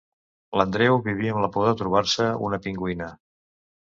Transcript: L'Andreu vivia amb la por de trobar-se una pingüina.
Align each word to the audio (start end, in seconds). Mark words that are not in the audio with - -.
L'Andreu 0.59 0.95
vivia 1.07 1.35
amb 1.35 1.43
la 1.43 1.49
por 1.57 1.67
de 1.69 1.75
trobar-se 1.83 2.29
una 2.47 2.61
pingüina. 2.65 3.13